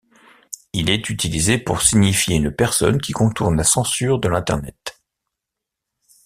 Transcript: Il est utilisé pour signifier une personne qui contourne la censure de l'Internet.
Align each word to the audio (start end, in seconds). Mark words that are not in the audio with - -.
Il 0.73 0.89
est 0.89 1.11
utilisé 1.11 1.59
pour 1.59 1.83
signifier 1.83 2.35
une 2.37 2.49
personne 2.51 2.99
qui 2.99 3.13
contourne 3.13 3.55
la 3.57 3.63
censure 3.63 4.17
de 4.17 4.29
l'Internet. 4.29 4.99